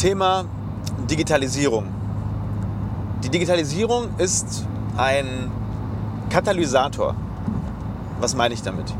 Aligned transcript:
Thema 0.00 0.46
Digitalisierung. 1.10 1.84
Die 3.22 3.28
Digitalisierung 3.28 4.08
ist 4.16 4.66
ein 4.96 5.50
Katalysator. 6.30 7.14
Was 8.18 8.34
meine 8.34 8.54
ich 8.54 8.62
damit? 8.62 8.94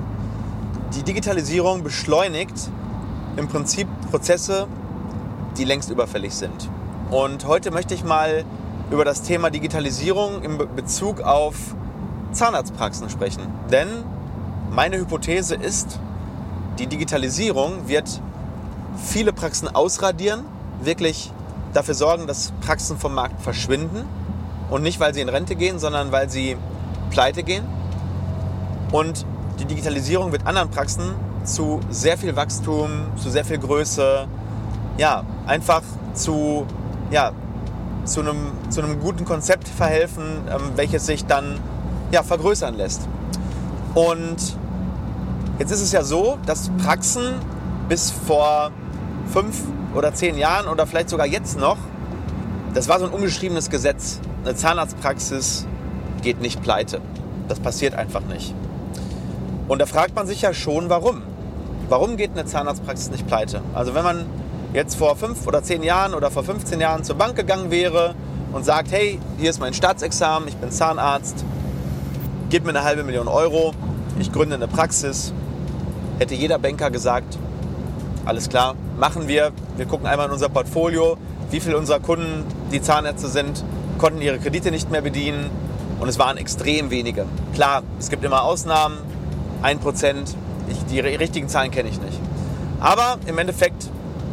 Die 0.94 1.02
Digitalisierung 1.02 1.82
beschleunigt 1.82 2.68
im 3.38 3.48
Prinzip 3.48 3.88
Prozesse, 4.10 4.66
die 5.56 5.64
längst 5.64 5.88
überfällig 5.88 6.34
sind. 6.34 6.68
Und 7.10 7.46
heute 7.46 7.70
möchte 7.70 7.94
ich 7.94 8.04
mal 8.04 8.44
über 8.90 9.06
das 9.06 9.22
Thema 9.22 9.48
Digitalisierung 9.48 10.42
in 10.42 10.58
Bezug 10.76 11.22
auf 11.22 11.56
Zahnarztpraxen 12.32 13.08
sprechen. 13.08 13.46
Denn 13.70 13.88
meine 14.70 14.98
Hypothese 14.98 15.54
ist, 15.54 15.98
die 16.78 16.88
Digitalisierung 16.88 17.88
wird 17.88 18.20
viele 19.02 19.32
Praxen 19.32 19.66
ausradieren, 19.74 20.44
wirklich 20.84 21.32
dafür 21.72 21.94
sorgen, 21.94 22.26
dass 22.26 22.52
Praxen 22.64 22.98
vom 22.98 23.14
Markt 23.14 23.40
verschwinden. 23.42 24.04
Und 24.70 24.82
nicht, 24.82 25.00
weil 25.00 25.14
sie 25.14 25.20
in 25.20 25.28
Rente 25.28 25.56
gehen, 25.56 25.78
sondern 25.78 26.12
weil 26.12 26.30
sie 26.30 26.56
pleite 27.10 27.42
gehen. 27.42 27.64
Und 28.92 29.26
die 29.58 29.64
Digitalisierung 29.64 30.32
wird 30.32 30.46
anderen 30.46 30.70
Praxen 30.70 31.14
zu 31.44 31.80
sehr 31.90 32.16
viel 32.16 32.36
Wachstum, 32.36 32.90
zu 33.16 33.30
sehr 33.30 33.44
viel 33.44 33.58
Größe, 33.58 34.26
ja, 34.98 35.24
einfach 35.46 35.82
zu, 36.14 36.66
ja, 37.10 37.32
zu, 38.04 38.20
einem, 38.20 38.52
zu 38.68 38.82
einem 38.82 39.00
guten 39.00 39.24
Konzept 39.24 39.68
verhelfen, 39.68 40.24
ähm, 40.48 40.72
welches 40.76 41.06
sich 41.06 41.24
dann 41.26 41.58
ja, 42.10 42.22
vergrößern 42.22 42.76
lässt. 42.76 43.08
Und 43.94 44.56
jetzt 45.58 45.70
ist 45.70 45.80
es 45.80 45.92
ja 45.92 46.02
so, 46.02 46.38
dass 46.46 46.70
Praxen 46.82 47.34
bis 47.88 48.10
vor 48.10 48.70
fünf 49.32 49.62
oder 49.94 50.14
zehn 50.14 50.36
Jahren 50.36 50.68
oder 50.68 50.86
vielleicht 50.86 51.10
sogar 51.10 51.26
jetzt 51.26 51.58
noch, 51.58 51.76
das 52.74 52.88
war 52.88 53.00
so 53.00 53.06
ein 53.06 53.12
ungeschriebenes 53.12 53.70
Gesetz. 53.70 54.20
Eine 54.44 54.54
Zahnarztpraxis 54.54 55.66
geht 56.22 56.40
nicht 56.40 56.62
pleite. 56.62 57.00
Das 57.48 57.58
passiert 57.58 57.94
einfach 57.94 58.22
nicht. 58.22 58.54
Und 59.66 59.80
da 59.80 59.86
fragt 59.86 60.14
man 60.14 60.26
sich 60.26 60.42
ja 60.42 60.54
schon, 60.54 60.88
warum. 60.88 61.22
Warum 61.88 62.16
geht 62.16 62.30
eine 62.32 62.44
Zahnarztpraxis 62.44 63.10
nicht 63.10 63.26
pleite? 63.26 63.62
Also 63.74 63.94
wenn 63.94 64.04
man 64.04 64.26
jetzt 64.72 64.94
vor 64.94 65.16
fünf 65.16 65.46
oder 65.46 65.62
zehn 65.62 65.82
Jahren 65.82 66.14
oder 66.14 66.30
vor 66.30 66.44
15 66.44 66.80
Jahren 66.80 67.04
zur 67.04 67.16
Bank 67.16 67.34
gegangen 67.36 67.70
wäre 67.70 68.14
und 68.52 68.64
sagt, 68.64 68.92
hey, 68.92 69.18
hier 69.38 69.50
ist 69.50 69.60
mein 69.60 69.74
Staatsexamen, 69.74 70.48
ich 70.48 70.56
bin 70.56 70.70
Zahnarzt, 70.70 71.44
gib 72.50 72.64
mir 72.64 72.70
eine 72.70 72.84
halbe 72.84 73.02
Million 73.02 73.28
Euro, 73.28 73.72
ich 74.18 74.32
gründe 74.32 74.54
eine 74.54 74.68
Praxis, 74.68 75.32
hätte 76.18 76.34
jeder 76.34 76.58
Banker 76.58 76.90
gesagt, 76.90 77.38
alles 78.24 78.48
klar, 78.48 78.74
machen 79.00 79.26
wir. 79.26 79.50
Wir 79.76 79.86
gucken 79.86 80.06
einmal 80.06 80.26
in 80.26 80.32
unser 80.32 80.50
Portfolio, 80.50 81.16
wie 81.50 81.58
viele 81.58 81.76
unserer 81.76 81.98
Kunden, 82.00 82.44
die 82.70 82.80
Zahnärzte 82.80 83.28
sind, 83.28 83.64
konnten 83.98 84.20
ihre 84.20 84.38
Kredite 84.38 84.70
nicht 84.70 84.90
mehr 84.90 85.00
bedienen. 85.00 85.50
Und 85.98 86.08
es 86.08 86.18
waren 86.18 86.36
extrem 86.36 86.90
wenige. 86.90 87.26
Klar, 87.54 87.82
es 87.98 88.08
gibt 88.08 88.24
immer 88.24 88.44
Ausnahmen, 88.44 88.98
ein 89.62 89.78
Prozent. 89.80 90.36
Die 90.90 91.00
richtigen 91.00 91.48
Zahlen 91.48 91.70
kenne 91.70 91.88
ich 91.88 92.00
nicht. 92.00 92.18
Aber 92.78 93.18
im 93.26 93.36
Endeffekt 93.38 93.88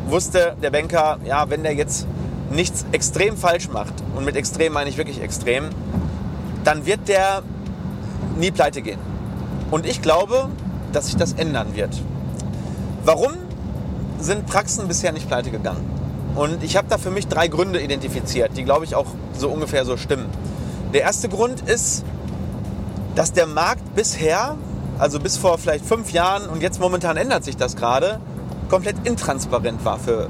wusste 0.07 0.55
der 0.61 0.69
Banker, 0.69 1.17
ja, 1.25 1.49
wenn 1.49 1.63
der 1.63 1.73
jetzt 1.73 2.07
nichts 2.51 2.85
extrem 2.91 3.35
falsch 3.35 3.67
macht, 3.69 3.93
und 4.15 4.23
mit 4.23 4.35
extrem 4.35 4.71
meine 4.71 4.89
ich 4.89 4.97
wirklich 4.97 5.21
extrem, 5.21 5.65
dann 6.63 6.85
wird 6.85 7.07
der 7.07 7.41
nie 8.37 8.51
pleite 8.51 8.81
gehen. 8.81 8.99
Und 9.71 9.85
ich 9.85 10.01
glaube, 10.01 10.49
dass 10.93 11.07
sich 11.07 11.17
das 11.17 11.33
ändern 11.33 11.75
wird. 11.75 12.01
Warum 13.03 13.33
sind 14.19 14.45
Praxen 14.45 14.87
bisher 14.87 15.11
nicht 15.11 15.27
pleite 15.27 15.51
gegangen? 15.51 15.83
Und 16.35 16.63
ich 16.63 16.77
habe 16.77 16.87
da 16.89 16.97
für 16.97 17.11
mich 17.11 17.27
drei 17.27 17.47
Gründe 17.47 17.81
identifiziert, 17.81 18.51
die, 18.55 18.63
glaube 18.63 18.85
ich, 18.85 18.95
auch 18.95 19.07
so 19.37 19.49
ungefähr 19.49 19.85
so 19.85 19.97
stimmen. 19.97 20.25
Der 20.93 21.01
erste 21.01 21.29
Grund 21.29 21.61
ist, 21.67 22.03
dass 23.15 23.33
der 23.33 23.47
Markt 23.47 23.95
bisher, 23.95 24.55
also 24.99 25.19
bis 25.19 25.37
vor 25.37 25.57
vielleicht 25.57 25.85
fünf 25.85 26.11
Jahren 26.11 26.47
und 26.47 26.61
jetzt 26.61 26.79
momentan 26.79 27.17
ändert 27.17 27.43
sich 27.43 27.57
das 27.57 27.75
gerade, 27.75 28.19
komplett 28.69 28.95
intransparent 29.05 29.83
war 29.83 29.97
für 29.97 30.29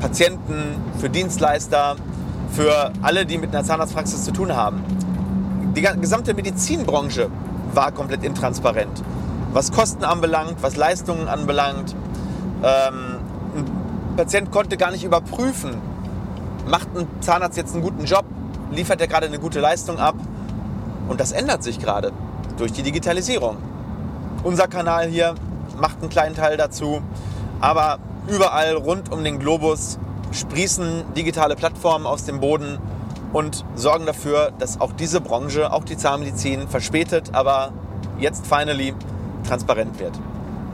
Patienten, 0.00 0.76
für 1.00 1.10
Dienstleister, 1.10 1.96
für 2.52 2.92
alle, 3.02 3.26
die 3.26 3.38
mit 3.38 3.54
einer 3.54 3.64
Zahnarztpraxis 3.64 4.24
zu 4.24 4.32
tun 4.32 4.54
haben 4.54 4.82
die 5.74 5.82
gesamte 5.82 6.34
Medizinbranche 6.34 7.28
war 7.72 7.90
komplett 7.92 8.22
intransparent. 8.22 9.02
Was 9.52 9.72
Kosten 9.72 10.04
anbelangt, 10.04 10.56
was 10.60 10.76
Leistungen 10.76 11.28
anbelangt. 11.28 11.94
Ähm, 12.64 13.18
ein 13.56 14.16
Patient 14.16 14.50
konnte 14.50 14.78
gar 14.78 14.90
nicht 14.90 15.04
überprüfen, 15.04 15.76
macht 16.66 16.88
ein 16.96 17.06
Zahnarzt 17.20 17.58
jetzt 17.58 17.74
einen 17.74 17.82
guten 17.82 18.04
Job, 18.04 18.24
liefert 18.72 19.00
er 19.00 19.06
gerade 19.06 19.26
eine 19.26 19.38
gute 19.38 19.60
Leistung 19.60 19.98
ab. 19.98 20.14
Und 21.08 21.20
das 21.20 21.32
ändert 21.32 21.62
sich 21.62 21.78
gerade 21.78 22.12
durch 22.56 22.72
die 22.72 22.82
Digitalisierung. 22.82 23.58
Unser 24.42 24.66
Kanal 24.68 25.08
hier 25.08 25.34
macht 25.78 26.00
einen 26.00 26.08
kleinen 26.08 26.34
Teil 26.34 26.56
dazu, 26.56 27.02
aber 27.60 27.98
überall 28.28 28.74
rund 28.74 29.12
um 29.12 29.22
den 29.22 29.38
Globus 29.38 29.98
sprießen 30.32 31.12
digitale 31.14 31.56
Plattformen 31.56 32.06
aus 32.06 32.24
dem 32.24 32.40
Boden 32.40 32.78
und 33.32 33.64
sorgen 33.74 34.06
dafür, 34.06 34.52
dass 34.58 34.80
auch 34.80 34.92
diese 34.92 35.20
Branche, 35.20 35.72
auch 35.72 35.84
die 35.84 35.96
Zahnmedizin, 35.96 36.68
verspätet, 36.68 37.30
aber 37.32 37.72
jetzt 38.18 38.46
finally 38.46 38.94
transparent 39.46 39.98
wird. 39.98 40.18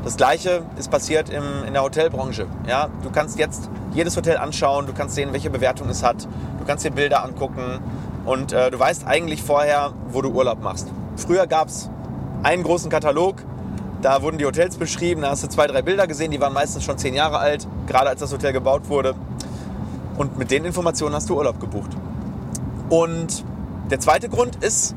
Das 0.02 0.16
gleiche 0.16 0.62
ist 0.78 0.90
passiert 0.90 1.28
im, 1.28 1.44
in 1.66 1.74
der 1.74 1.82
Hotelbranche. 1.82 2.46
Ja, 2.66 2.88
du 3.02 3.10
kannst 3.10 3.38
jetzt 3.38 3.68
jedes 3.92 4.16
Hotel 4.16 4.38
anschauen, 4.38 4.86
du 4.86 4.94
kannst 4.94 5.14
sehen, 5.14 5.32
welche 5.32 5.50
Bewertung 5.50 5.88
es 5.90 6.02
hat, 6.02 6.24
du 6.24 6.64
kannst 6.66 6.84
dir 6.84 6.90
Bilder 6.90 7.22
angucken 7.22 7.80
und 8.24 8.52
äh, 8.52 8.70
du 8.70 8.78
weißt 8.78 9.06
eigentlich 9.06 9.42
vorher, 9.42 9.92
wo 10.08 10.22
du 10.22 10.30
Urlaub 10.30 10.62
machst. 10.62 10.88
Früher 11.16 11.46
gab 11.46 11.68
es 11.68 11.90
einen 12.42 12.62
großen 12.62 12.90
Katalog, 12.90 13.42
da 14.00 14.22
wurden 14.22 14.38
die 14.38 14.46
Hotels 14.46 14.76
beschrieben, 14.76 15.20
da 15.20 15.30
hast 15.30 15.44
du 15.44 15.48
zwei, 15.48 15.66
drei 15.66 15.82
Bilder 15.82 16.06
gesehen, 16.06 16.30
die 16.30 16.40
waren 16.40 16.54
meistens 16.54 16.84
schon 16.84 16.96
zehn 16.96 17.12
Jahre 17.12 17.38
alt, 17.38 17.66
gerade 17.86 18.08
als 18.08 18.20
das 18.20 18.32
Hotel 18.32 18.54
gebaut 18.54 18.88
wurde. 18.88 19.14
Und 20.16 20.38
mit 20.38 20.50
den 20.50 20.64
Informationen 20.64 21.14
hast 21.14 21.28
du 21.28 21.36
Urlaub 21.36 21.60
gebucht. 21.60 21.90
Und 22.88 23.44
der 23.90 24.00
zweite 24.00 24.28
Grund 24.30 24.56
ist, 24.64 24.94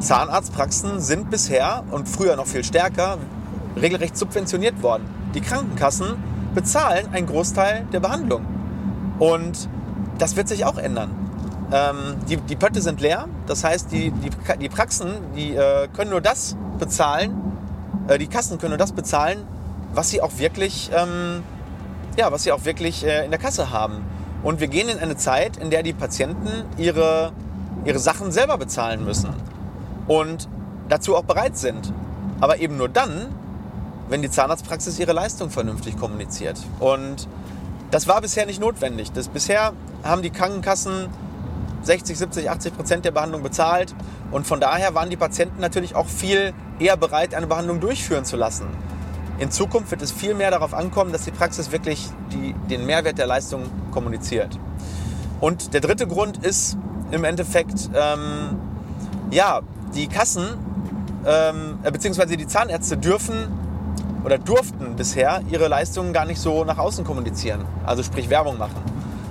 Zahnarztpraxen 0.00 1.00
sind 1.00 1.30
bisher 1.30 1.84
und 1.90 2.08
früher 2.08 2.36
noch 2.36 2.46
viel 2.46 2.64
stärker 2.64 3.18
regelrecht 3.80 4.16
subventioniert 4.16 4.82
worden. 4.82 5.04
Die 5.34 5.40
Krankenkassen 5.40 6.16
bezahlen 6.54 7.08
einen 7.12 7.26
Großteil 7.26 7.86
der 7.92 8.00
Behandlung. 8.00 8.44
Und 9.18 9.68
das 10.18 10.36
wird 10.36 10.48
sich 10.48 10.64
auch 10.64 10.78
ändern. 10.78 11.10
Ähm, 11.72 12.16
die, 12.28 12.36
die 12.36 12.56
Pötte 12.56 12.82
sind 12.82 13.00
leer, 13.00 13.26
das 13.46 13.64
heißt, 13.64 13.90
die, 13.92 14.10
die, 14.10 14.30
die 14.60 14.68
Praxen 14.68 15.08
die, 15.34 15.54
äh, 15.54 15.88
können 15.88 16.10
nur 16.10 16.20
das 16.20 16.54
bezahlen, 16.78 17.32
äh, 18.08 18.18
die 18.18 18.26
Kassen 18.26 18.58
können 18.58 18.72
nur 18.72 18.78
das 18.78 18.92
bezahlen, 18.92 19.38
was 19.94 20.10
sie 20.10 20.20
auch 20.20 20.32
wirklich, 20.36 20.90
ähm, 20.94 21.42
ja, 22.18 22.30
was 22.30 22.42
sie 22.42 22.52
auch 22.52 22.64
wirklich 22.66 23.06
äh, 23.06 23.24
in 23.24 23.30
der 23.30 23.40
Kasse 23.40 23.70
haben. 23.70 24.04
Und 24.42 24.60
wir 24.60 24.68
gehen 24.68 24.88
in 24.88 24.98
eine 24.98 25.16
Zeit, 25.16 25.56
in 25.56 25.70
der 25.70 25.82
die 25.82 25.92
Patienten 25.92 26.64
ihre, 26.76 27.32
ihre 27.84 27.98
Sachen 27.98 28.32
selber 28.32 28.58
bezahlen 28.58 29.04
müssen. 29.04 29.30
Und 30.08 30.48
dazu 30.88 31.16
auch 31.16 31.24
bereit 31.24 31.56
sind. 31.56 31.92
Aber 32.40 32.58
eben 32.58 32.76
nur 32.76 32.88
dann, 32.88 33.28
wenn 34.12 34.20
die 34.20 34.30
Zahnarztpraxis 34.30 34.98
ihre 34.98 35.14
Leistung 35.14 35.48
vernünftig 35.48 35.96
kommuniziert. 35.96 36.60
Und 36.80 37.26
das 37.90 38.06
war 38.08 38.20
bisher 38.20 38.44
nicht 38.44 38.60
notwendig. 38.60 39.10
Das, 39.10 39.28
bisher 39.28 39.72
haben 40.04 40.20
die 40.20 40.28
Krankenkassen 40.28 41.08
60, 41.82 42.18
70, 42.18 42.50
80 42.50 42.76
Prozent 42.76 43.04
der 43.06 43.10
Behandlung 43.10 43.42
bezahlt. 43.42 43.94
Und 44.30 44.46
von 44.46 44.60
daher 44.60 44.94
waren 44.94 45.08
die 45.08 45.16
Patienten 45.16 45.62
natürlich 45.62 45.94
auch 45.94 46.08
viel 46.08 46.52
eher 46.78 46.98
bereit, 46.98 47.34
eine 47.34 47.46
Behandlung 47.46 47.80
durchführen 47.80 48.26
zu 48.26 48.36
lassen. 48.36 48.66
In 49.38 49.50
Zukunft 49.50 49.90
wird 49.90 50.02
es 50.02 50.12
viel 50.12 50.34
mehr 50.34 50.50
darauf 50.50 50.74
ankommen, 50.74 51.10
dass 51.10 51.24
die 51.24 51.30
Praxis 51.30 51.72
wirklich 51.72 52.10
die, 52.32 52.54
den 52.68 52.84
Mehrwert 52.84 53.16
der 53.16 53.26
Leistung 53.26 53.62
kommuniziert. 53.92 54.58
Und 55.40 55.72
der 55.72 55.80
dritte 55.80 56.06
Grund 56.06 56.44
ist 56.44 56.76
im 57.12 57.24
Endeffekt, 57.24 57.88
ähm, 57.94 58.58
ja, 59.30 59.60
die 59.94 60.06
Kassen 60.06 60.58
ähm, 61.24 61.78
äh, 61.82 61.90
beziehungsweise 61.90 62.36
die 62.36 62.46
Zahnärzte 62.46 62.98
dürfen 62.98 63.61
oder 64.24 64.38
durften 64.38 64.96
bisher 64.96 65.42
ihre 65.50 65.68
Leistungen 65.68 66.12
gar 66.12 66.24
nicht 66.24 66.40
so 66.40 66.64
nach 66.64 66.78
außen 66.78 67.04
kommunizieren, 67.04 67.64
also 67.84 68.02
sprich 68.02 68.30
Werbung 68.30 68.58
machen. 68.58 68.82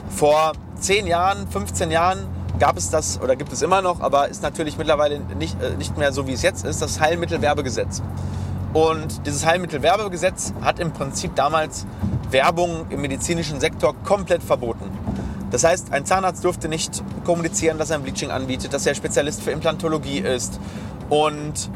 Vor 0.09 0.53
10 0.79 1.07
Jahren, 1.07 1.47
15 1.47 1.91
Jahren 1.91 2.27
gab 2.59 2.77
es 2.77 2.89
das 2.89 3.19
oder 3.21 3.35
gibt 3.35 3.51
es 3.53 3.61
immer 3.61 3.81
noch, 3.81 4.01
aber 4.01 4.27
ist 4.27 4.43
natürlich 4.43 4.77
mittlerweile 4.77 5.19
nicht, 5.37 5.61
äh, 5.61 5.75
nicht 5.77 5.97
mehr 5.97 6.11
so, 6.11 6.27
wie 6.27 6.33
es 6.33 6.41
jetzt 6.41 6.65
ist, 6.65 6.81
das 6.81 6.99
Heilmittelwerbegesetz. 6.99 8.01
Und 8.73 9.25
dieses 9.25 9.45
Heilmittelwerbegesetz 9.45 10.53
hat 10.61 10.79
im 10.79 10.91
Prinzip 10.91 11.35
damals 11.35 11.85
Werbung 12.29 12.85
im 12.89 13.01
medizinischen 13.01 13.59
Sektor 13.59 13.95
komplett 14.03 14.43
verboten. 14.43 14.89
Das 15.51 15.65
heißt, 15.65 15.91
ein 15.91 16.05
Zahnarzt 16.05 16.45
durfte 16.45 16.69
nicht 16.69 17.03
kommunizieren, 17.25 17.77
dass 17.77 17.89
er 17.89 17.97
ein 17.97 18.03
Bleaching 18.03 18.31
anbietet, 18.31 18.73
dass 18.73 18.85
er 18.85 18.95
Spezialist 18.95 19.41
für 19.41 19.51
Implantologie 19.51 20.19
ist. 20.19 20.59
Und 21.09 21.69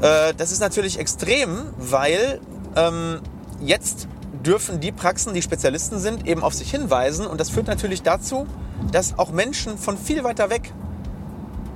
äh, 0.00 0.34
das 0.34 0.52
ist 0.52 0.60
natürlich 0.60 0.98
extrem, 0.98 1.66
weil 1.76 2.40
ähm, 2.76 3.20
jetzt 3.60 4.08
dürfen 4.44 4.80
die 4.80 4.92
Praxen, 4.92 5.34
die 5.34 5.42
Spezialisten 5.42 5.98
sind, 5.98 6.26
eben 6.26 6.42
auf 6.42 6.54
sich 6.54 6.70
hinweisen. 6.70 7.26
Und 7.26 7.40
das 7.40 7.50
führt 7.50 7.66
natürlich 7.66 8.02
dazu, 8.02 8.46
dass 8.92 9.18
auch 9.18 9.30
Menschen 9.30 9.78
von 9.78 9.98
viel 9.98 10.24
weiter 10.24 10.50
weg 10.50 10.72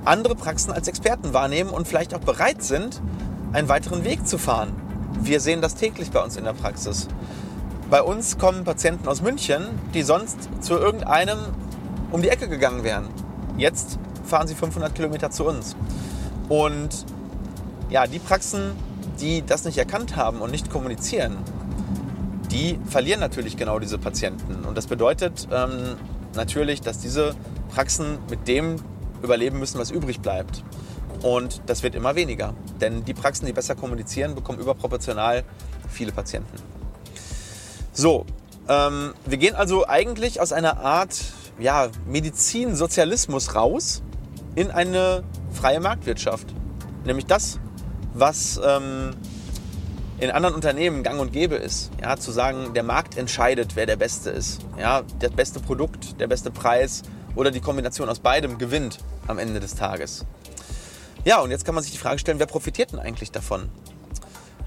andere 0.05 0.35
Praxen 0.35 0.71
als 0.71 0.87
Experten 0.87 1.33
wahrnehmen 1.33 1.69
und 1.69 1.87
vielleicht 1.87 2.13
auch 2.13 2.19
bereit 2.19 2.61
sind, 2.61 3.01
einen 3.53 3.69
weiteren 3.69 4.03
Weg 4.03 4.27
zu 4.27 4.37
fahren. 4.37 4.73
Wir 5.21 5.39
sehen 5.39 5.61
das 5.61 5.75
täglich 5.75 6.11
bei 6.11 6.21
uns 6.21 6.35
in 6.35 6.43
der 6.43 6.53
Praxis. 6.53 7.07
Bei 7.89 8.01
uns 8.01 8.37
kommen 8.37 8.63
Patienten 8.63 9.07
aus 9.07 9.21
München, 9.21 9.67
die 9.93 10.03
sonst 10.03 10.37
zu 10.61 10.73
irgendeinem 10.73 11.37
um 12.11 12.21
die 12.21 12.29
Ecke 12.29 12.47
gegangen 12.47 12.83
wären. 12.83 13.07
Jetzt 13.57 13.97
fahren 14.25 14.47
sie 14.47 14.55
500 14.55 14.93
Kilometer 14.93 15.31
zu 15.31 15.45
uns. 15.45 15.75
Und 16.49 17.05
ja, 17.93 18.07
die 18.07 18.17
Praxen, 18.17 18.75
die 19.21 19.45
das 19.45 19.65
nicht 19.65 19.77
erkannt 19.77 20.15
haben 20.15 20.41
und 20.41 20.49
nicht 20.49 20.71
kommunizieren, 20.71 21.37
die 22.51 22.79
verlieren 22.87 23.19
natürlich 23.19 23.55
genau 23.55 23.77
diese 23.77 23.99
Patienten. 23.99 24.65
Und 24.65 24.75
das 24.75 24.87
bedeutet 24.87 25.47
ähm, 25.51 25.95
natürlich, 26.33 26.81
dass 26.81 26.97
diese 26.97 27.35
Praxen 27.69 28.17
mit 28.31 28.47
dem 28.47 28.77
überleben 29.21 29.59
müssen, 29.59 29.77
was 29.77 29.91
übrig 29.91 30.21
bleibt. 30.21 30.63
Und 31.21 31.61
das 31.67 31.83
wird 31.83 31.93
immer 31.93 32.15
weniger. 32.15 32.55
Denn 32.81 33.05
die 33.05 33.13
Praxen, 33.13 33.45
die 33.45 33.53
besser 33.53 33.75
kommunizieren, 33.75 34.33
bekommen 34.33 34.57
überproportional 34.59 35.43
viele 35.87 36.11
Patienten. 36.11 36.57
So, 37.91 38.25
ähm, 38.67 39.13
wir 39.27 39.37
gehen 39.37 39.53
also 39.53 39.87
eigentlich 39.87 40.41
aus 40.41 40.51
einer 40.51 40.79
Art 40.79 41.21
ja, 41.59 41.89
Medizinsozialismus 42.07 43.53
raus 43.53 44.01
in 44.55 44.71
eine 44.71 45.23
freie 45.51 45.79
Marktwirtschaft. 45.79 46.47
Nämlich 47.05 47.27
das, 47.27 47.59
was 48.13 48.59
ähm, 48.63 49.11
in 50.19 50.31
anderen 50.31 50.55
Unternehmen 50.55 51.03
gang 51.03 51.19
und 51.19 51.33
gäbe 51.33 51.55
ist. 51.55 51.91
Ja, 52.01 52.17
zu 52.17 52.31
sagen, 52.31 52.73
der 52.73 52.83
Markt 52.83 53.17
entscheidet, 53.17 53.75
wer 53.75 53.85
der 53.85 53.95
Beste 53.95 54.29
ist. 54.29 54.61
Ja, 54.77 55.03
das 55.19 55.31
beste 55.31 55.59
Produkt, 55.59 56.19
der 56.19 56.27
beste 56.27 56.51
Preis 56.51 57.03
oder 57.35 57.51
die 57.51 57.59
Kombination 57.59 58.09
aus 58.09 58.19
beidem 58.19 58.57
gewinnt 58.57 58.99
am 59.27 59.39
Ende 59.39 59.59
des 59.59 59.75
Tages. 59.75 60.25
Ja, 61.25 61.39
und 61.39 61.51
jetzt 61.51 61.65
kann 61.65 61.75
man 61.75 61.83
sich 61.83 61.93
die 61.93 61.97
Frage 61.97 62.19
stellen, 62.19 62.39
wer 62.39 62.45
profitiert 62.45 62.91
denn 62.91 62.99
eigentlich 62.99 63.31
davon? 63.31 63.69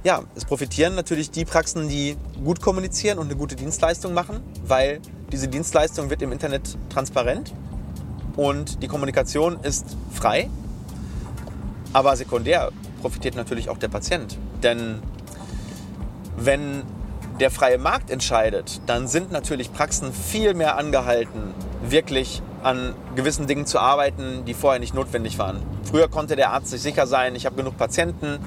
Ja, 0.04 0.22
es 0.34 0.44
profitieren 0.44 0.94
natürlich 0.94 1.30
die 1.30 1.44
Praxen, 1.44 1.88
die 1.88 2.16
gut 2.44 2.60
kommunizieren 2.60 3.18
und 3.18 3.26
eine 3.26 3.36
gute 3.36 3.56
Dienstleistung 3.56 4.14
machen, 4.14 4.40
weil 4.64 5.00
diese 5.32 5.48
Dienstleistung 5.48 6.10
wird 6.10 6.22
im 6.22 6.32
Internet 6.32 6.76
transparent 6.90 7.52
und 8.36 8.82
die 8.82 8.88
Kommunikation 8.88 9.58
ist 9.62 9.84
frei. 10.12 10.48
Aber 11.92 12.14
sekundär 12.16 12.70
profitiert 13.06 13.36
natürlich 13.36 13.68
auch 13.68 13.78
der 13.78 13.86
Patient. 13.86 14.36
Denn 14.64 15.00
wenn 16.36 16.82
der 17.38 17.52
freie 17.52 17.78
Markt 17.78 18.10
entscheidet, 18.10 18.80
dann 18.86 19.06
sind 19.06 19.30
natürlich 19.30 19.72
Praxen 19.72 20.12
viel 20.12 20.54
mehr 20.54 20.76
angehalten, 20.76 21.54
wirklich 21.88 22.42
an 22.64 22.94
gewissen 23.14 23.46
Dingen 23.46 23.64
zu 23.64 23.78
arbeiten, 23.78 24.44
die 24.44 24.54
vorher 24.54 24.80
nicht 24.80 24.92
notwendig 24.92 25.38
waren. 25.38 25.62
Früher 25.84 26.08
konnte 26.08 26.34
der 26.34 26.50
Arzt 26.50 26.70
sich 26.70 26.82
sicher 26.82 27.06
sein, 27.06 27.36
ich 27.36 27.46
habe 27.46 27.54
genug 27.54 27.76
Patienten, 27.76 28.40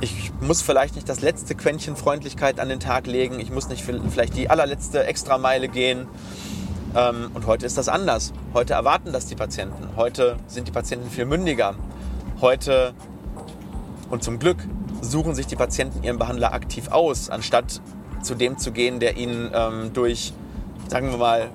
ich 0.00 0.30
muss 0.40 0.62
vielleicht 0.62 0.94
nicht 0.94 1.08
das 1.08 1.20
letzte 1.20 1.56
Quäntchen 1.56 1.96
Freundlichkeit 1.96 2.60
an 2.60 2.68
den 2.68 2.78
Tag 2.78 3.08
legen, 3.08 3.40
ich 3.40 3.50
muss 3.50 3.68
nicht 3.68 3.82
vielleicht 3.82 4.36
die 4.36 4.48
allerletzte 4.48 5.06
Extrameile 5.06 5.66
gehen. 5.66 6.06
Ähm, 6.94 7.32
und 7.34 7.46
heute 7.46 7.66
ist 7.66 7.76
das 7.76 7.88
anders. 7.88 8.32
Heute 8.54 8.74
erwarten 8.74 9.12
das 9.12 9.26
die 9.26 9.34
Patienten. 9.34 9.96
Heute 9.96 10.36
sind 10.46 10.68
die 10.68 10.72
Patienten 10.72 11.10
viel 11.10 11.24
mündiger. 11.24 11.74
Heute 12.40 12.94
und 14.10 14.22
zum 14.22 14.38
Glück 14.38 14.58
suchen 15.00 15.34
sich 15.34 15.46
die 15.46 15.56
Patienten 15.56 16.02
ihren 16.02 16.18
Behandler 16.18 16.52
aktiv 16.52 16.88
aus, 16.90 17.30
anstatt 17.30 17.80
zu 18.22 18.34
dem 18.34 18.58
zu 18.58 18.72
gehen, 18.72 19.00
der 19.00 19.16
ihnen 19.16 19.50
ähm, 19.54 19.92
durch, 19.92 20.32
sagen 20.88 21.10
wir 21.10 21.18
mal, 21.18 21.50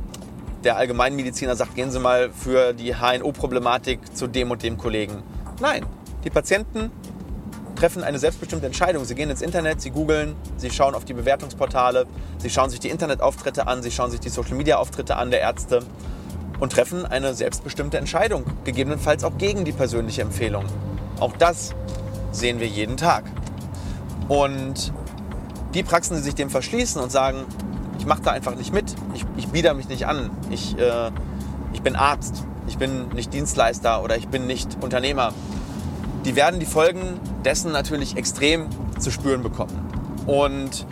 der 0.64 0.78
Allgemeinmediziner 0.78 1.56
sagt, 1.56 1.76
gehen 1.76 1.92
Sie 1.92 2.00
mal 2.00 2.30
für 2.32 2.74
die 2.74 2.96
HNO-Problematik 2.96 4.16
zu 4.16 4.28
dem 4.28 4.50
und 4.52 4.64
dem 4.64 4.78
Kollegen. 4.78 5.22
Nein, 5.60 5.86
die 6.24 6.30
Patienten 6.30 6.90
treffen 7.76 8.04
eine 8.04 8.18
selbstbestimmte 8.18 8.66
Entscheidung. 8.66 9.04
Sie 9.04 9.16
gehen 9.16 9.30
ins 9.30 9.42
Internet, 9.42 9.82
sie 9.82 9.90
googeln, 9.90 10.36
sie 10.56 10.70
schauen 10.70 10.96
auf 10.96 11.04
die 11.04 11.14
Bewertungsportale, 11.14 12.06
sie 12.38 12.50
schauen 12.50 12.70
sich 12.70 12.80
die 12.80 12.90
Internetauftritte 12.90 13.68
an, 13.68 13.84
sie 13.84 13.92
schauen 13.92 14.10
sich 14.10 14.22
die 14.22 14.30
Social-Media-Auftritte 14.30 15.18
an 15.18 15.32
der 15.32 15.42
Ärzte 15.42 15.82
und 16.60 16.72
treffen 16.72 17.06
eine 17.06 17.34
selbstbestimmte 17.34 17.98
Entscheidung, 17.98 18.46
gegebenenfalls 18.64 19.26
auch 19.26 19.38
gegen 19.38 19.66
die 19.66 19.74
persönliche 19.74 20.22
Empfehlung. 20.22 20.66
Auch 21.20 21.34
das 21.38 21.76
sehen 22.34 22.60
wir 22.60 22.68
jeden 22.68 22.98
Tag. 22.98 23.24
Und 24.28 24.92
die 25.74 25.84
Praxen, 25.84 26.18
die 26.18 26.22
sich 26.22 26.36
dem 26.36 26.50
verschließen 26.50 27.02
und 27.02 27.12
sagen, 27.12 27.46
ich 27.98 28.06
mache 28.06 28.22
da 28.22 28.32
einfach 28.32 28.56
nicht 28.56 28.74
mit, 28.74 28.96
ich, 29.14 29.26
ich 29.38 29.48
bieder 29.48 29.74
mich 29.74 29.88
nicht 29.88 30.08
an, 30.08 30.30
ich, 30.50 30.78
äh, 30.78 31.12
ich 31.72 31.82
bin 31.82 31.96
Arzt, 31.96 32.44
ich 32.68 32.78
bin 32.78 33.10
nicht 33.10 33.34
Dienstleister 33.34 34.04
oder 34.04 34.18
ich 34.18 34.28
bin 34.28 34.46
nicht 34.46 34.78
Unternehmer, 34.82 35.34
die 36.26 36.36
werden 36.36 36.60
die 36.60 36.66
Folgen 36.66 37.20
dessen 37.44 37.72
natürlich 37.72 38.18
extrem 38.18 38.68
zu 39.00 39.12
spüren 39.12 39.44
bekommen. 39.44 39.80
Und 40.26 40.86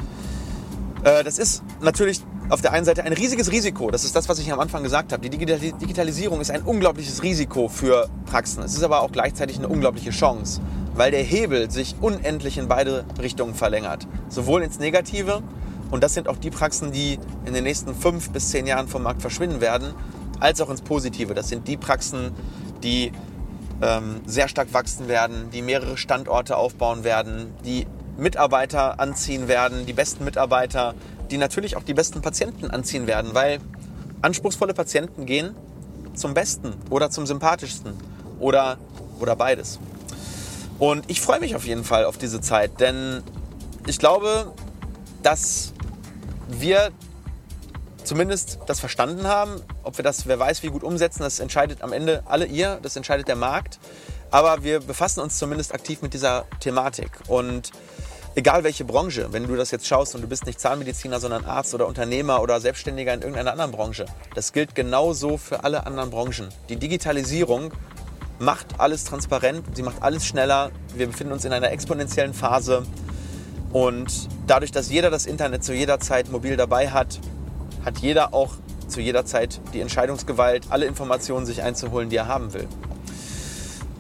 äh, 1.04 1.24
das 1.24 1.38
ist 1.38 1.64
natürlich 1.82 2.22
auf 2.50 2.62
der 2.62 2.74
einen 2.74 2.86
Seite 2.86 3.04
ein 3.04 3.14
riesiges 3.14 3.52
Risiko. 3.52 3.92
Das 3.92 4.04
ist 4.04 4.16
das, 4.16 4.28
was 4.28 4.40
ich 4.40 4.52
am 4.52 4.60
Anfang 4.60 4.84
gesagt 4.84 5.14
habe. 5.14 5.28
Die 5.28 5.38
Digitalisierung 5.38 6.42
ist 6.42 6.52
ein 6.52 6.64
unglaubliches 6.64 7.24
Risiko 7.24 7.70
für 7.70 8.10
Praxen. 8.26 8.62
Es 8.64 8.74
ist 8.74 8.84
aber 8.84 9.02
auch 9.02 9.12
gleichzeitig 9.12 9.58
eine 9.58 9.70
unglaubliche 9.70 10.10
Chance, 10.10 10.60
weil 10.96 11.12
der 11.12 11.24
Hebel 11.24 11.72
sich 11.72 11.96
unendlich 12.02 12.58
in 12.58 12.68
beide 12.68 13.06
Richtungen 13.20 13.56
verlängert. 13.56 14.08
Sowohl 14.30 14.64
ins 14.64 14.80
Negative, 14.80 15.42
und 15.90 16.04
das 16.04 16.14
sind 16.14 16.28
auch 16.28 16.38
die 16.38 16.50
Praxen, 16.50 16.92
die 16.92 17.20
in 17.46 17.54
den 17.54 17.64
nächsten 17.64 17.96
fünf 17.96 18.32
bis 18.32 18.50
zehn 18.50 18.68
Jahren 18.68 18.88
vom 18.88 19.04
Markt 19.04 19.22
verschwinden 19.22 19.62
werden, 19.62 19.94
als 20.40 20.60
auch 20.62 20.70
ins 20.70 20.82
Positive. 20.82 21.34
Das 21.34 21.50
sind 21.50 21.68
die 21.68 21.78
Praxen, 21.78 22.32
die 22.84 23.12
ähm, 23.82 24.22
sehr 24.26 24.48
stark 24.48 24.74
wachsen 24.74 25.08
werden, 25.08 25.50
die 25.52 25.62
mehrere 25.62 25.98
Standorte 25.98 26.58
aufbauen 26.58 27.04
werden, 27.04 27.54
die 27.66 27.88
Mitarbeiter 28.18 29.00
anziehen 29.00 29.48
werden, 29.48 29.86
die 29.86 29.94
besten 29.94 30.26
Mitarbeiter, 30.26 30.94
die 31.30 31.38
natürlich 31.38 31.78
auch 31.78 31.84
die 31.84 31.94
besten 31.94 32.22
Patienten 32.22 32.70
anziehen 32.70 33.08
werden, 33.08 33.34
weil 33.34 33.60
anspruchsvolle 34.22 34.74
Patienten 34.74 35.26
gehen 35.26 35.56
zum 36.14 36.34
Besten 36.34 36.74
oder 36.90 37.10
zum 37.10 37.26
Sympathischsten 37.26 37.94
oder, 38.40 38.78
oder 39.20 39.36
beides. 39.36 39.80
Und 40.82 41.12
ich 41.12 41.22
freue 41.22 41.40
mich 41.40 41.56
auf 41.56 41.64
jeden 41.64 41.84
Fall 41.84 42.06
auf 42.06 42.18
diese 42.18 42.42
Zeit, 42.42 42.80
denn 42.80 43.22
ich 43.86 44.00
glaube, 44.00 44.52
dass 45.22 45.74
wir 46.48 46.90
zumindest 48.04 48.58
das 48.66 48.80
verstanden 48.80 49.28
haben. 49.28 49.62
Ob 49.84 50.00
wir 50.00 50.04
das, 50.04 50.26
wer 50.26 50.40
weiß, 50.40 50.64
wie 50.64 50.70
gut 50.70 50.84
umsetzen, 50.84 51.22
das 51.22 51.40
entscheidet 51.40 51.84
am 51.84 51.94
Ende 51.94 52.24
alle 52.26 52.48
ihr, 52.48 52.80
das 52.82 52.96
entscheidet 52.96 53.28
der 53.28 53.36
Markt. 53.36 53.78
Aber 54.32 54.64
wir 54.64 54.80
befassen 54.80 55.20
uns 55.20 55.38
zumindest 55.38 55.72
aktiv 55.76 56.02
mit 56.02 56.16
dieser 56.16 56.46
Thematik. 56.60 57.12
Und 57.28 57.70
egal 58.34 58.64
welche 58.64 58.84
Branche, 58.84 59.32
wenn 59.34 59.46
du 59.46 59.56
das 59.56 59.70
jetzt 59.70 59.86
schaust 59.86 60.16
und 60.16 60.24
du 60.24 60.28
bist 60.28 60.48
nicht 60.48 60.60
Zahnmediziner, 60.60 61.20
sondern 61.20 61.46
Arzt 61.46 61.76
oder 61.76 61.86
Unternehmer 61.86 62.42
oder 62.42 62.60
Selbstständiger 62.60 63.14
in 63.14 63.22
irgendeiner 63.22 63.52
anderen 63.52 63.70
Branche, 63.70 64.08
das 64.34 64.52
gilt 64.52 64.74
genauso 64.74 65.38
für 65.38 65.64
alle 65.64 65.86
anderen 65.86 66.10
Branchen. 66.10 66.50
Die 66.70 66.78
Digitalisierung 66.78 67.72
macht 68.42 68.80
alles 68.80 69.04
transparent, 69.04 69.64
sie 69.76 69.84
macht 69.84 70.02
alles 70.02 70.26
schneller. 70.26 70.72
Wir 70.96 71.08
befinden 71.08 71.32
uns 71.32 71.46
in 71.46 71.54
einer 71.54 71.72
exponentiellen 71.72 72.34
Phase. 72.34 72.84
Und 73.72 74.28
dadurch, 74.48 74.72
dass 74.72 74.90
jeder 74.90 75.10
das 75.10 75.26
Internet 75.26 75.64
zu 75.64 75.74
jeder 75.74 76.00
Zeit 76.00 76.30
mobil 76.32 76.58
dabei 76.58 76.90
hat, 76.90 77.20
hat 77.86 78.00
jeder 78.00 78.34
auch 78.34 78.56
zu 78.88 79.00
jeder 79.00 79.26
Zeit 79.26 79.62
die 79.74 79.80
Entscheidungsgewalt, 79.80 80.66
alle 80.70 80.86
Informationen 80.86 81.46
sich 81.46 81.62
einzuholen, 81.62 82.10
die 82.10 82.18
er 82.18 82.28
haben 82.28 82.54
will. 82.54 82.68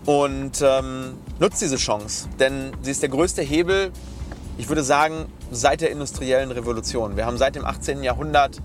Und 0.05 0.61
ähm, 0.61 1.13
nutzt 1.39 1.61
diese 1.61 1.77
Chance, 1.77 2.27
denn 2.39 2.71
sie 2.81 2.91
ist 2.91 3.01
der 3.03 3.09
größte 3.09 3.43
Hebel, 3.43 3.91
ich 4.57 4.67
würde 4.67 4.83
sagen, 4.83 5.27
seit 5.51 5.81
der 5.81 5.91
industriellen 5.91 6.51
Revolution. 6.51 7.15
Wir 7.15 7.25
haben 7.25 7.37
seit 7.37 7.55
dem 7.55 7.63
18. 7.63 8.03
Jahrhundert 8.03 8.59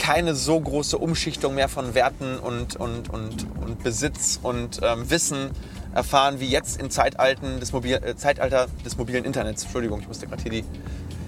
keine 0.00 0.34
so 0.34 0.58
große 0.58 0.96
Umschichtung 0.96 1.54
mehr 1.54 1.68
von 1.68 1.94
Werten 1.94 2.38
und, 2.38 2.74
und, 2.76 3.10
und, 3.10 3.46
und 3.60 3.82
Besitz 3.84 4.40
und 4.42 4.80
ähm, 4.82 5.10
Wissen 5.10 5.50
erfahren 5.94 6.40
wie 6.40 6.48
jetzt 6.48 6.80
im 6.80 6.90
Zeitalten 6.90 7.60
des 7.60 7.72
Mobil 7.72 7.94
äh, 7.94 8.16
Zeitalter 8.16 8.66
des 8.84 8.96
mobilen 8.96 9.24
Internets. 9.24 9.62
Entschuldigung, 9.64 10.00
ich 10.00 10.08
musste 10.08 10.26
gerade 10.26 10.42
hier 10.42 10.52
die 10.52 10.64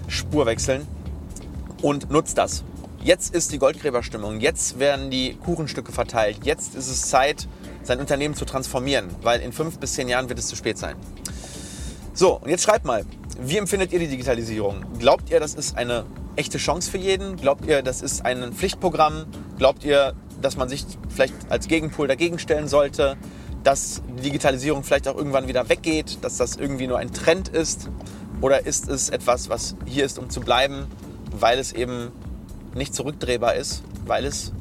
Spur 0.07 0.45
wechseln. 0.47 0.87
Und 1.83 2.09
nutzt 2.09 2.37
das. 2.37 2.63
Jetzt 3.03 3.35
ist 3.35 3.51
die 3.51 3.59
Goldgräberstimmung, 3.59 4.39
jetzt 4.39 4.79
werden 4.79 5.11
die 5.11 5.35
Kuchenstücke 5.35 5.91
verteilt, 5.91 6.39
jetzt 6.43 6.73
ist 6.73 6.89
es 6.89 7.09
Zeit, 7.09 7.49
sein 7.83 7.99
Unternehmen 7.99 8.33
zu 8.33 8.45
transformieren, 8.45 9.09
weil 9.21 9.41
in 9.41 9.51
fünf 9.51 9.77
bis 9.77 9.93
zehn 9.93 10.07
Jahren 10.07 10.29
wird 10.29 10.39
es 10.39 10.47
zu 10.47 10.55
spät 10.55 10.77
sein. 10.77 10.95
So, 12.13 12.37
und 12.37 12.49
jetzt 12.49 12.63
schreibt 12.63 12.85
mal, 12.85 13.05
wie 13.41 13.57
empfindet 13.57 13.91
ihr 13.91 13.99
die 13.99 14.07
Digitalisierung? 14.07 14.85
Glaubt 14.99 15.29
ihr, 15.29 15.41
das 15.41 15.53
ist 15.53 15.75
eine 15.75 16.05
echte 16.35 16.57
Chance 16.57 16.89
für 16.89 16.97
jeden? 16.97 17.35
Glaubt 17.35 17.65
ihr, 17.65 17.81
das 17.81 18.01
ist 18.01 18.25
ein 18.25 18.53
Pflichtprogramm? 18.53 19.25
Glaubt 19.57 19.83
ihr, 19.83 20.13
dass 20.41 20.57
man 20.57 20.69
sich 20.69 20.85
vielleicht 21.09 21.33
als 21.49 21.67
Gegenpol 21.67 22.07
dagegen 22.07 22.39
stellen 22.39 22.67
sollte? 22.67 23.17
Dass 23.63 24.01
die 24.17 24.23
Digitalisierung 24.23 24.83
vielleicht 24.83 25.07
auch 25.07 25.15
irgendwann 25.15 25.47
wieder 25.47 25.69
weggeht? 25.69 26.19
Dass 26.21 26.37
das 26.37 26.55
irgendwie 26.55 26.87
nur 26.87 26.97
ein 26.97 27.13
Trend 27.13 27.47
ist? 27.49 27.89
Oder 28.41 28.65
ist 28.65 28.89
es 28.89 29.09
etwas, 29.09 29.49
was 29.49 29.75
hier 29.85 30.03
ist, 30.05 30.19
um 30.19 30.29
zu 30.29 30.41
bleiben? 30.41 30.87
weil 31.39 31.59
es 31.59 31.73
eben 31.73 32.11
nicht 32.73 32.93
zurückdrehbar 32.93 33.55
ist, 33.55 33.83
weil 34.05 34.25
es 34.25 34.51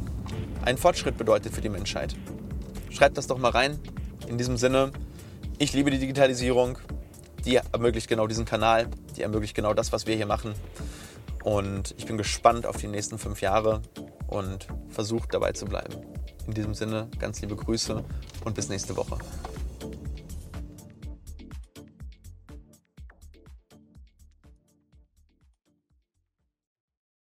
einen 0.65 0.79
Fortschritt 0.79 1.19
bedeutet 1.19 1.55
für 1.55 1.61
die 1.61 1.69
Menschheit. 1.69 2.15
Schreibt 2.91 3.17
das 3.17 3.27
doch 3.27 3.39
mal 3.39 3.51
rein. 3.51 3.79
In 4.27 4.39
diesem 4.39 4.57
Sinne, 4.57 4.93
ich 5.59 5.73
liebe 5.73 5.91
die 5.91 5.99
Digitalisierung. 5.99 6.79
Die 7.45 7.57
ermöglicht 7.57 8.09
genau 8.09 8.27
diesen 8.27 8.45
Kanal. 8.45 8.89
Die 9.17 9.23
ermöglicht 9.23 9.55
genau 9.55 9.75
das, 9.75 9.93
was 9.93 10.07
wir 10.07 10.15
hier 10.15 10.27
machen. 10.27 10.55
Und 11.45 11.95
ich 11.99 12.07
bin 12.07 12.17
gespannt 12.17 12.67
auf 12.67 12.77
die 12.77 12.89
nächsten 12.89 13.19
fünf 13.19 13.41
Jahre 13.41 13.83
und 14.29 14.69
versucht 14.89 15.35
dabei 15.35 15.53
zu 15.53 15.67
bleiben. 15.67 15.95
In 16.47 16.55
diesem 16.55 16.75
Sinne, 16.75 17.09
ganz 17.19 17.41
liebe 17.41 17.57
Grüße 17.57 18.05
und 18.45 18.55
bis 18.55 18.69
nächste 18.69 18.97
Woche. 18.97 19.19